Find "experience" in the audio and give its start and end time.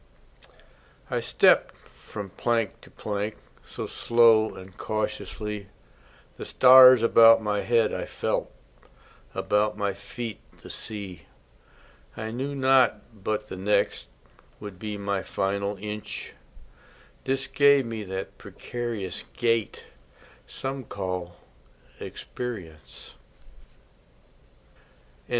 21.99-23.13